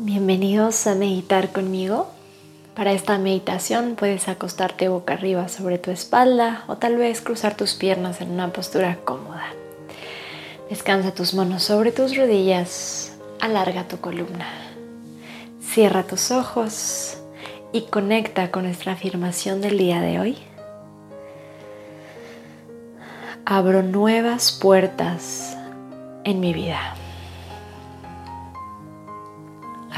[0.00, 2.06] Bienvenidos a meditar conmigo.
[2.76, 7.74] Para esta meditación puedes acostarte boca arriba sobre tu espalda o tal vez cruzar tus
[7.74, 9.42] piernas en una postura cómoda.
[10.70, 14.46] Descansa tus manos sobre tus rodillas, alarga tu columna,
[15.60, 17.18] cierra tus ojos
[17.72, 20.38] y conecta con nuestra afirmación del día de hoy.
[23.44, 25.56] Abro nuevas puertas
[26.22, 26.94] en mi vida.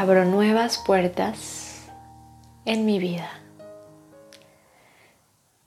[0.00, 1.82] Abro nuevas puertas
[2.64, 3.30] en mi vida.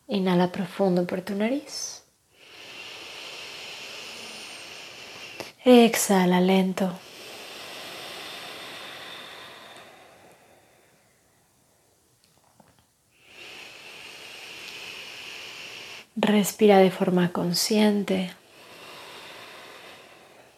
[0.07, 2.03] Inhala profundo por tu nariz.
[5.63, 6.91] Exhala lento.
[16.15, 18.33] Respira de forma consciente,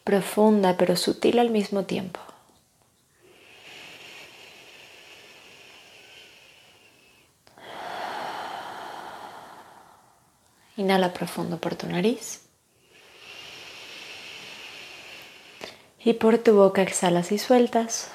[0.06, 2.22] profunda pero sutil al mismo tiempo.
[10.78, 12.42] Inhala profundo por tu nariz.
[16.04, 18.12] Y por tu boca exhalas y sueltas.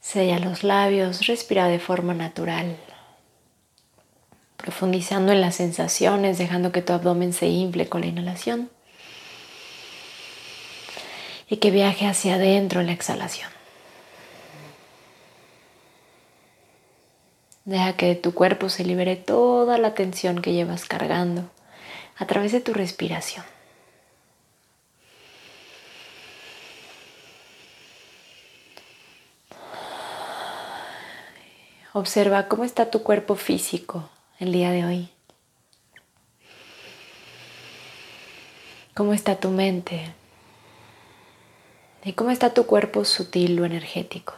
[0.00, 2.76] Sella los labios, respira de forma natural,
[4.56, 8.70] profundizando en las sensaciones, dejando que tu abdomen se infle con la inhalación
[11.48, 13.53] y que viaje hacia adentro en la exhalación.
[17.64, 21.50] Deja que de tu cuerpo se libere toda la tensión que llevas cargando
[22.16, 23.44] a través de tu respiración.
[31.94, 35.08] Observa cómo está tu cuerpo físico el día de hoy.
[38.94, 40.12] ¿Cómo está tu mente?
[42.04, 44.34] ¿Y cómo está tu cuerpo sutil o energético?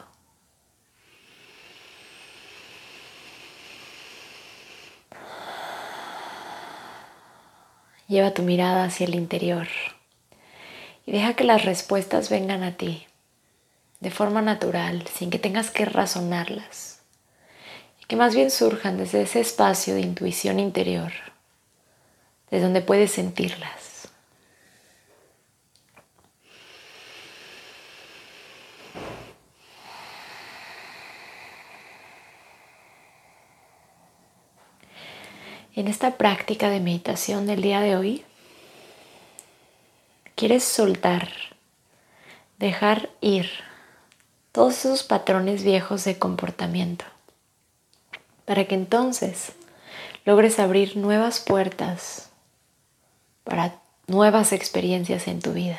[8.08, 9.68] Lleva tu mirada hacia el interior
[11.06, 13.06] y deja que las respuestas vengan a ti
[14.00, 17.00] de forma natural, sin que tengas que razonarlas,
[18.00, 21.12] y que más bien surjan desde ese espacio de intuición interior,
[22.50, 23.95] de donde puedes sentirlas.
[35.76, 38.24] En esta práctica de meditación del día de hoy,
[40.34, 41.28] quieres soltar,
[42.58, 43.50] dejar ir
[44.52, 47.04] todos esos patrones viejos de comportamiento,
[48.46, 49.52] para que entonces
[50.24, 52.30] logres abrir nuevas puertas
[53.44, 55.78] para nuevas experiencias en tu vida.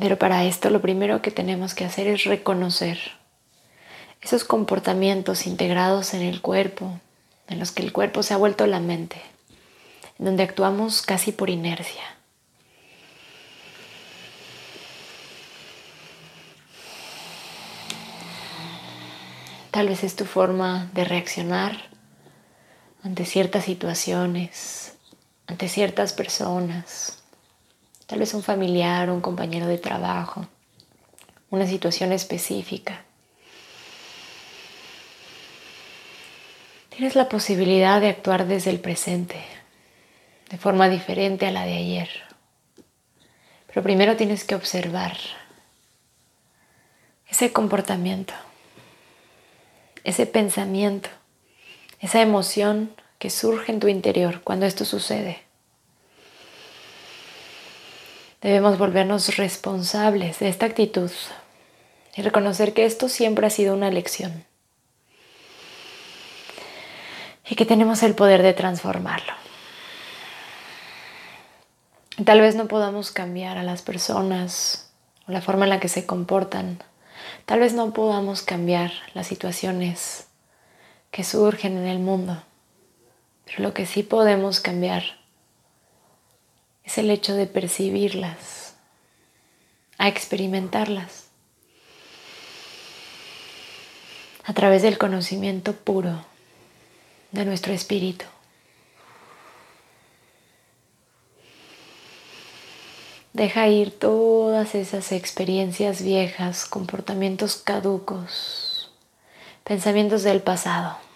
[0.00, 2.98] Pero para esto lo primero que tenemos que hacer es reconocer
[4.20, 7.00] esos comportamientos integrados en el cuerpo,
[7.48, 9.20] en los que el cuerpo se ha vuelto la mente,
[10.18, 12.02] en donde actuamos casi por inercia.
[19.70, 21.76] Tal vez es tu forma de reaccionar
[23.04, 24.94] ante ciertas situaciones,
[25.46, 27.17] ante ciertas personas,
[28.08, 30.48] tal vez un familiar, un compañero de trabajo,
[31.50, 33.02] una situación específica.
[36.88, 39.36] Tienes la posibilidad de actuar desde el presente,
[40.48, 42.08] de forma diferente a la de ayer.
[43.66, 45.18] Pero primero tienes que observar
[47.28, 48.32] ese comportamiento,
[50.02, 51.10] ese pensamiento,
[52.00, 55.47] esa emoción que surge en tu interior cuando esto sucede.
[58.40, 61.10] Debemos volvernos responsables de esta actitud
[62.14, 64.44] y reconocer que esto siempre ha sido una lección
[67.48, 69.32] y que tenemos el poder de transformarlo.
[72.24, 74.90] Tal vez no podamos cambiar a las personas
[75.26, 76.82] o la forma en la que se comportan.
[77.44, 80.28] Tal vez no podamos cambiar las situaciones
[81.10, 82.42] que surgen en el mundo.
[83.46, 85.17] Pero lo que sí podemos cambiar
[86.88, 88.74] es el hecho de percibirlas,
[89.98, 91.26] a experimentarlas
[94.44, 96.24] a través del conocimiento puro
[97.30, 98.24] de nuestro espíritu.
[103.34, 108.90] Deja ir todas esas experiencias viejas, comportamientos caducos,
[109.62, 111.07] pensamientos del pasado.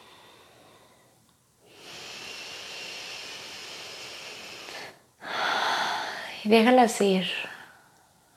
[6.44, 7.26] Y déjalas ir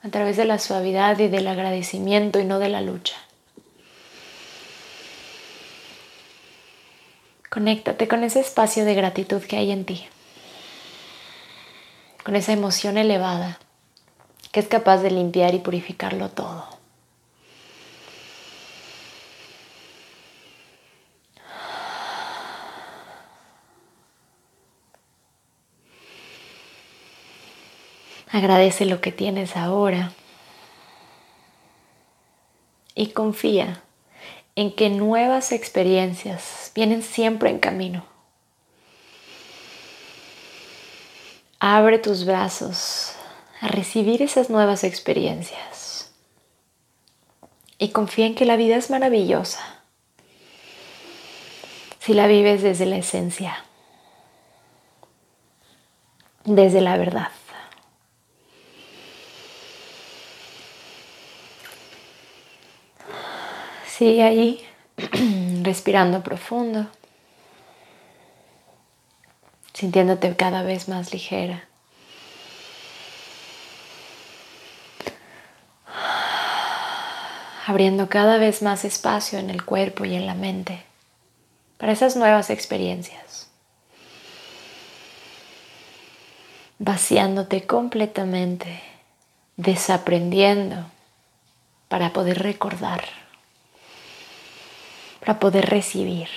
[0.02, 3.16] a través de la suavidad y del agradecimiento y no de la lucha.
[7.50, 10.06] Conéctate con ese espacio de gratitud que hay en ti,
[12.24, 13.58] con esa emoción elevada
[14.52, 16.66] que es capaz de limpiar y purificarlo todo.
[28.36, 30.12] Agradece lo que tienes ahora
[32.94, 33.82] y confía
[34.56, 38.04] en que nuevas experiencias vienen siempre en camino.
[41.60, 43.14] Abre tus brazos
[43.62, 46.12] a recibir esas nuevas experiencias
[47.78, 49.80] y confía en que la vida es maravillosa
[52.00, 53.64] si la vives desde la esencia,
[56.44, 57.30] desde la verdad.
[63.96, 64.62] Sigue ahí,
[65.62, 66.86] respirando profundo,
[69.72, 71.66] sintiéndote cada vez más ligera.
[77.64, 80.84] Abriendo cada vez más espacio en el cuerpo y en la mente
[81.78, 83.48] para esas nuevas experiencias.
[86.78, 88.78] Vaciándote completamente,
[89.56, 90.84] desaprendiendo
[91.88, 93.25] para poder recordar
[95.26, 96.28] para poder recibir.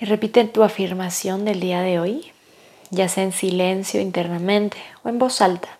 [0.00, 2.32] Y repite tu afirmación del día de hoy,
[2.90, 5.78] ya sea en silencio internamente o en voz alta.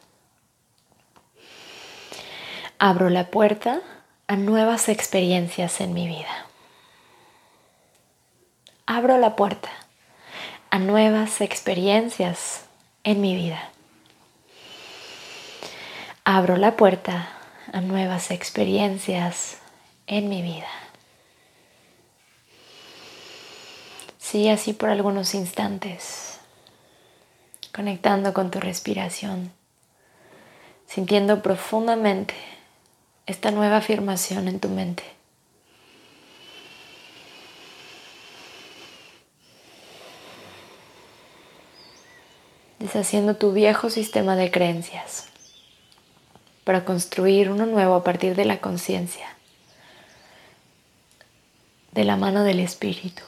[2.78, 3.82] Abro la puerta
[4.28, 6.46] a nuevas experiencias en mi vida.
[8.84, 9.70] Abro la puerta
[10.68, 12.66] a nuevas experiencias
[13.04, 13.70] en mi vida.
[16.24, 17.30] Abro la puerta
[17.72, 19.56] a nuevas experiencias
[20.06, 20.68] en mi vida.
[24.18, 26.38] Sí, así por algunos instantes,
[27.74, 29.52] conectando con tu respiración,
[30.86, 32.34] sintiendo profundamente
[33.28, 35.04] esta nueva afirmación en tu mente.
[42.78, 45.26] Deshaciendo tu viejo sistema de creencias
[46.64, 49.26] para construir uno nuevo a partir de la conciencia,
[51.92, 53.22] de la mano del espíritu.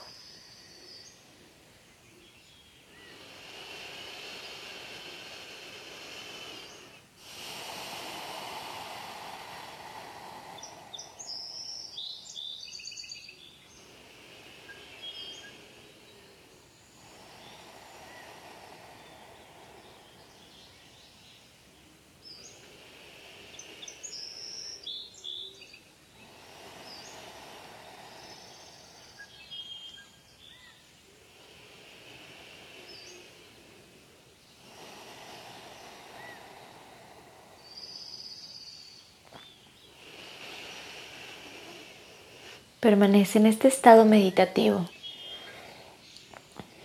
[42.81, 44.89] Permanece en este estado meditativo,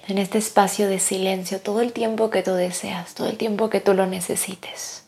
[0.09, 3.79] en este espacio de silencio todo el tiempo que tú deseas, todo el tiempo que
[3.79, 5.05] tú lo necesites.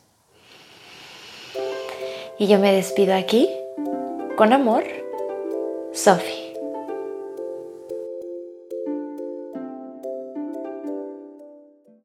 [2.39, 3.49] Y yo me despido aquí,
[4.37, 4.85] con amor,
[5.93, 6.46] Sophie.